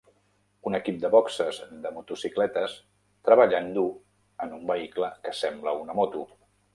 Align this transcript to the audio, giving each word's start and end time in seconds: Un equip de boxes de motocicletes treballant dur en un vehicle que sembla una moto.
Un 0.67 0.75
equip 0.77 0.95
de 1.01 1.09
boxes 1.15 1.57
de 1.83 1.91
motocicletes 1.97 2.73
treballant 3.29 3.69
dur 3.75 3.83
en 4.47 4.57
un 4.57 4.65
vehicle 4.71 5.11
que 5.27 5.35
sembla 5.41 5.75
una 5.83 5.97
moto. 6.01 6.25